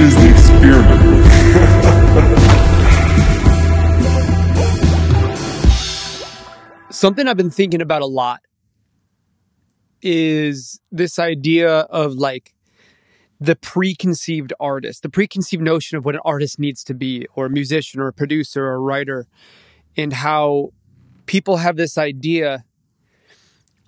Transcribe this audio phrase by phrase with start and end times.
[0.00, 1.00] is the experiment.
[6.92, 8.40] Something I've been thinking about a lot
[10.02, 12.54] is this idea of like
[13.40, 17.50] the preconceived artist, the preconceived notion of what an artist needs to be, or a
[17.50, 19.26] musician, or a producer, or a writer,
[19.96, 20.72] and how
[21.26, 22.64] people have this idea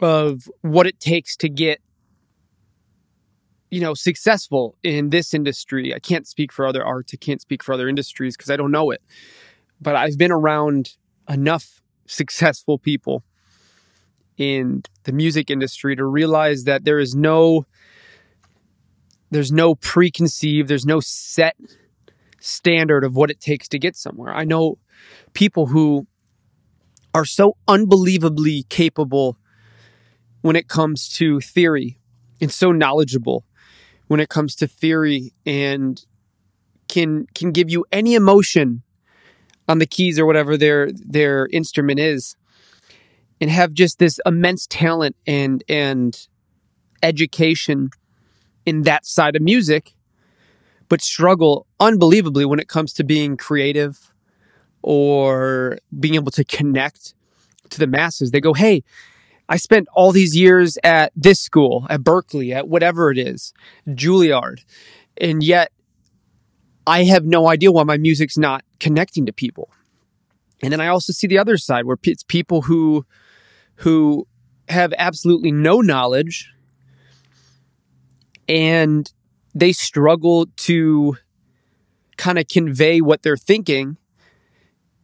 [0.00, 1.80] of what it takes to get
[3.70, 5.94] you know successful in this industry.
[5.94, 7.12] I can't speak for other arts.
[7.14, 9.02] I can't speak for other industries because i don't know it.
[9.80, 10.96] But i've been around
[11.28, 13.22] enough successful people
[14.36, 17.66] in the music industry to realize that there is no
[19.30, 21.56] there's no preconceived there's no set
[22.40, 24.34] standard of what it takes to get somewhere.
[24.34, 24.78] I know
[25.32, 26.06] people who
[27.14, 29.36] are so unbelievably capable
[30.40, 31.98] when it comes to theory
[32.40, 33.44] and so knowledgeable
[34.08, 36.04] when it comes to theory and
[36.88, 38.82] can can give you any emotion
[39.68, 42.34] on the keys or whatever their their instrument is
[43.40, 46.26] and have just this immense talent and and
[47.02, 47.90] education
[48.66, 49.94] in that side of music
[50.88, 54.12] but struggle unbelievably when it comes to being creative
[54.82, 57.14] or being able to connect
[57.70, 58.30] to the masses.
[58.30, 58.82] They go hey
[59.48, 63.54] I spent all these years at this school, at Berklee, at whatever it is,
[63.88, 64.64] Juilliard,
[65.16, 65.72] and yet
[66.86, 69.70] I have no idea why my music's not connecting to people.
[70.62, 73.06] And then I also see the other side where it's people who
[73.76, 74.26] who
[74.68, 76.52] have absolutely no knowledge
[78.48, 79.12] and
[79.54, 81.16] they struggle to
[82.16, 83.96] kind of convey what they're thinking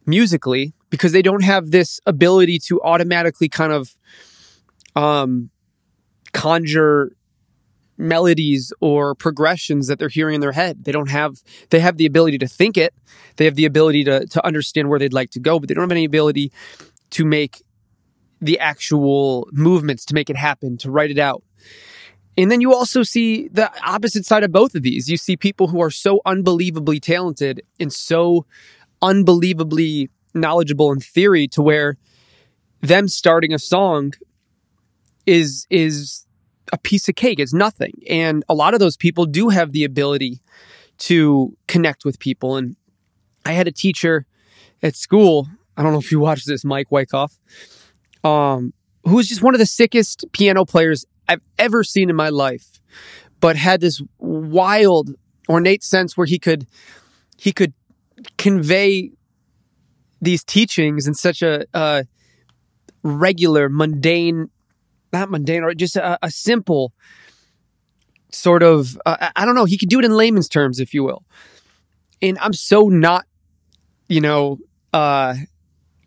[0.05, 3.95] musically because they don't have this ability to automatically kind of
[4.95, 5.49] um,
[6.33, 7.11] conjure
[7.97, 10.83] melodies or progressions that they're hearing in their head.
[10.83, 12.93] They don't have they have the ability to think it.
[13.37, 15.83] They have the ability to to understand where they'd like to go, but they don't
[15.83, 16.51] have any ability
[17.11, 17.63] to make
[18.41, 21.43] the actual movements to make it happen, to write it out.
[22.37, 25.09] And then you also see the opposite side of both of these.
[25.09, 28.45] You see people who are so unbelievably talented and so
[29.01, 31.97] unbelievably knowledgeable in theory to where
[32.81, 34.13] them starting a song
[35.25, 36.25] is is
[36.73, 37.39] a piece of cake.
[37.39, 37.93] It's nothing.
[38.09, 40.41] And a lot of those people do have the ability
[40.97, 42.57] to connect with people.
[42.57, 42.75] And
[43.45, 44.25] I had a teacher
[44.81, 45.47] at school.
[45.77, 47.37] I don't know if you watched this, Mike Wyckoff,
[48.23, 52.29] um, who was just one of the sickest piano players I've ever seen in my
[52.29, 52.81] life,
[53.39, 55.15] but had this wild,
[55.49, 56.65] ornate sense where he could
[57.37, 57.73] he could
[58.37, 59.11] convey
[60.21, 62.05] these teachings in such a, a
[63.03, 64.49] regular, mundane
[65.13, 66.93] not mundane or just a, a simple
[68.31, 69.65] sort of uh, I don't know.
[69.65, 71.23] He could do it in layman's terms, if you will.
[72.21, 73.25] And I'm so not,
[74.07, 74.57] you know,
[74.93, 75.35] uh,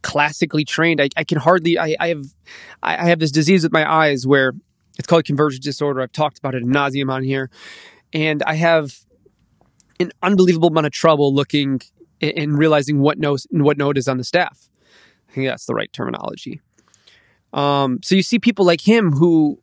[0.02, 1.00] classically trained.
[1.00, 1.78] I, I can hardly.
[1.78, 2.24] I, I have
[2.82, 4.52] I have this disease with my eyes where
[4.98, 6.00] it's called convergence disorder.
[6.00, 7.50] I've talked about it in nauseum on here,
[8.12, 8.98] and I have
[10.00, 11.80] an unbelievable amount of trouble looking
[12.20, 14.68] and realizing what note what note is on the staff.
[15.28, 16.60] I think that's the right terminology.
[17.52, 19.60] Um, so you see people like him who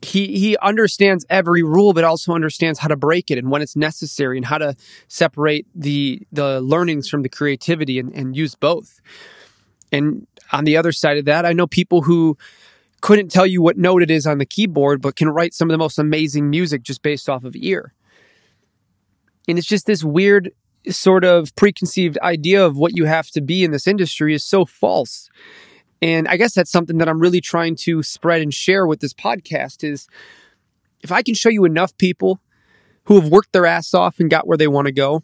[0.00, 3.74] he he understands every rule, but also understands how to break it and when it's
[3.74, 4.76] necessary and how to
[5.08, 9.00] separate the the learnings from the creativity and, and use both.
[9.90, 12.36] And on the other side of that, I know people who
[13.00, 15.72] couldn't tell you what note it is on the keyboard, but can write some of
[15.72, 17.94] the most amazing music just based off of ear.
[19.46, 20.50] And it's just this weird
[20.88, 24.64] sort of preconceived idea of what you have to be in this industry is so
[24.64, 25.28] false.
[26.00, 29.14] And I guess that's something that I'm really trying to spread and share with this
[29.14, 30.06] podcast is
[31.02, 32.40] if I can show you enough people
[33.04, 35.22] who have worked their ass off and got where they want to go,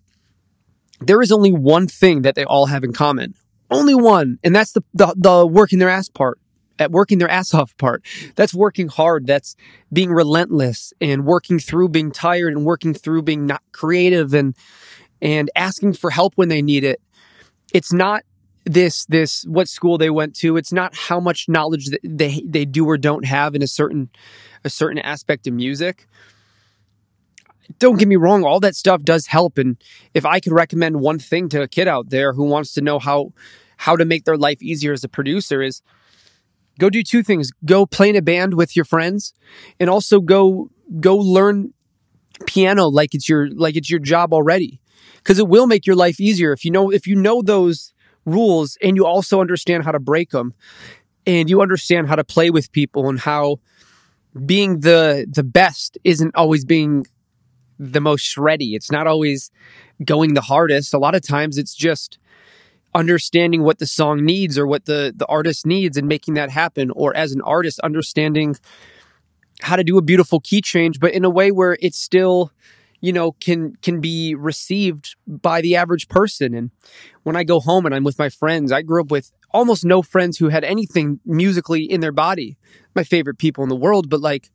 [1.01, 3.35] there is only one thing that they all have in common.
[3.71, 4.39] Only one.
[4.43, 6.39] And that's the, the, the working their ass part.
[6.77, 8.05] At working their ass off part.
[8.35, 9.29] That's working hard.
[9.29, 9.55] That's
[9.93, 14.57] being relentless and working through being tired and working through being not creative and
[15.23, 17.01] and asking for help when they need it.
[17.73, 18.25] It's not
[18.65, 22.87] this this what school they went to it's not how much knowledge they they do
[22.87, 24.09] or don't have in a certain
[24.65, 26.07] a certain aspect of music.
[27.79, 29.77] Don't get me wrong all that stuff does help and
[30.13, 32.99] if i could recommend one thing to a kid out there who wants to know
[32.99, 33.33] how
[33.79, 35.83] how to make their life easier as a producer is
[36.79, 37.51] go do two things.
[37.65, 39.35] Go play in a band with your friends
[39.81, 40.71] and also go
[41.01, 41.73] go learn
[42.47, 44.81] piano like it's your like it's your job already
[45.17, 46.53] because it will make your life easier.
[46.53, 47.94] If you know if you know those
[48.25, 50.55] rules and you also understand how to break them
[51.27, 53.59] and you understand how to play with people and how
[54.47, 57.07] being the the best isn't always being
[57.79, 58.75] the most shreddy.
[58.75, 59.51] It's not always
[60.05, 60.95] going the hardest.
[60.95, 62.19] A lot of times it's just
[62.95, 66.91] understanding what the song needs or what the, the artist needs and making that happen.
[66.93, 68.57] Or as an artist, understanding
[69.61, 72.53] how to do a beautiful key change, but in a way where it's still,
[73.05, 76.55] you know, can can be received by the average person.
[76.55, 76.71] And
[77.23, 80.01] when I go home and I'm with my friends, I grew up with almost no
[80.01, 82.57] friends who had anything musically in their body.
[82.95, 84.51] My favorite people in the world, but like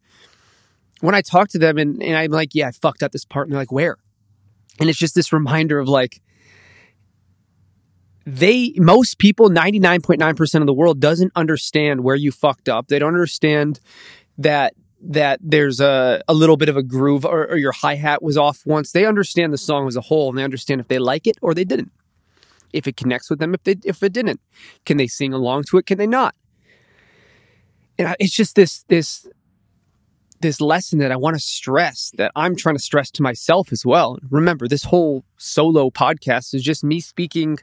[1.00, 3.46] when I talk to them and, and I'm like, yeah, I fucked up this part,
[3.46, 3.98] and they're like, where?
[4.80, 6.20] And it's just this reminder of like,
[8.26, 12.88] they, most people, 99.9% of the world doesn't understand where you fucked up.
[12.88, 13.80] They don't understand
[14.40, 18.22] that that there's a, a little bit of a groove or, or your hi hat
[18.22, 18.92] was off once.
[18.92, 21.54] They understand the song as a whole and they understand if they like it or
[21.54, 21.92] they didn't.
[22.74, 24.42] If it connects with them, if they if it didn't,
[24.86, 25.88] can they sing along to it?
[25.88, 26.36] Can they not?
[27.98, 29.28] And it's just this this
[30.42, 33.86] this lesson that I want to stress that I'm trying to stress to myself as
[33.86, 34.18] well.
[34.30, 37.58] Remember, this whole solo podcast is just me speaking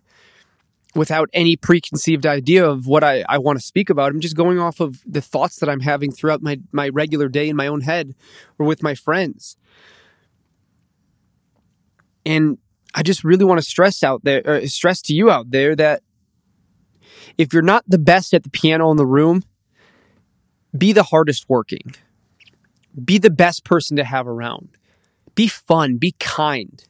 [0.96, 4.12] without any preconceived idea of what I, I want to speak about.
[4.12, 7.48] I'm just going off of the thoughts that I'm having throughout my, my regular day
[7.48, 8.14] in my own head
[8.58, 9.56] or with my friends.
[12.24, 12.58] And
[12.94, 16.02] I just really want to stress out there, uh, stress to you out there that
[17.38, 19.44] if you're not the best at the piano in the room,
[20.76, 21.94] be the hardest working
[23.04, 24.70] be the best person to have around.
[25.34, 26.82] Be fun, be kind.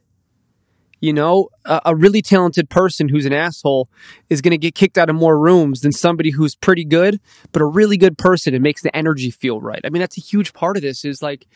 [1.07, 3.89] You know, a, a really talented person who's an asshole
[4.29, 7.21] is going to get kicked out of more rooms than somebody who's pretty good,
[7.53, 9.81] but a really good person and makes the energy feel right.
[9.85, 11.47] I mean, that's a huge part of this is like,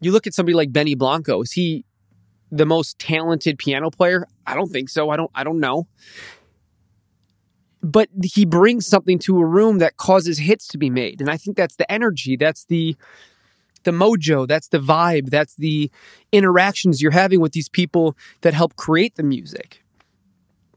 [0.00, 1.42] you look at somebody like Benny Blanco.
[1.42, 1.84] Is he
[2.50, 4.26] the most talented piano player?
[4.46, 5.10] I don't think so.
[5.10, 5.86] I don't, I don't know
[7.82, 11.20] but he brings something to a room that causes hits to be made.
[11.20, 12.96] And I think that's the energy, that's the
[13.86, 15.90] the mojo, that's the vibe, that's the
[16.30, 19.82] interactions you're having with these people that help create the music.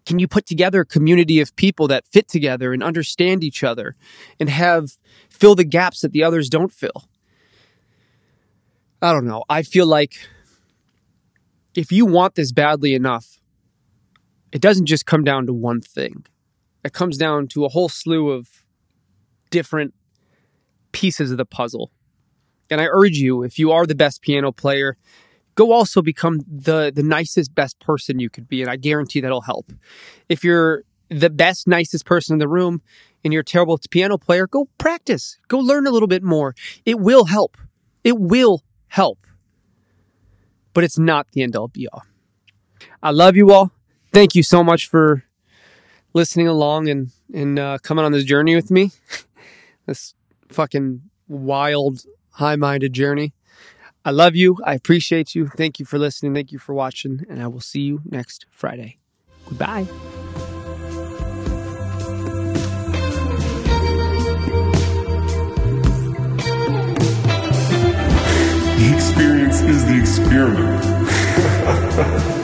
[0.05, 3.95] Can you put together a community of people that fit together and understand each other
[4.39, 4.97] and have
[5.29, 7.09] fill the gaps that the others don't fill?
[9.01, 9.43] I don't know.
[9.49, 10.15] I feel like
[11.75, 13.39] if you want this badly enough,
[14.53, 16.23] it doesn't just come down to one thing
[16.83, 18.63] it comes down to a whole slew of
[19.49, 19.93] different
[20.91, 21.91] pieces of the puzzle.
[22.69, 24.97] And I urge you, if you are the best piano player,
[25.55, 29.41] go also become the the nicest best person you could be and I guarantee that'll
[29.41, 29.71] help.
[30.29, 32.81] If you're the best nicest person in the room
[33.23, 35.37] and you're a terrible piano player, go practice.
[35.47, 36.55] Go learn a little bit more.
[36.85, 37.57] It will help.
[38.03, 39.25] It will help.
[40.73, 42.03] But it's not the end all be all.
[43.01, 43.71] I love you all.
[44.13, 45.23] Thank you so much for
[46.13, 48.91] listening along and and uh, coming on this journey with me.
[49.85, 50.13] this
[50.49, 52.01] fucking wild,
[52.31, 53.33] high-minded journey.
[54.05, 54.57] I love you.
[54.65, 55.47] I appreciate you.
[55.47, 56.33] Thank you for listening.
[56.33, 58.97] Thank you for watching, and I will see you next Friday.
[59.45, 59.87] Goodbye.
[68.77, 70.85] The experience is the experiment.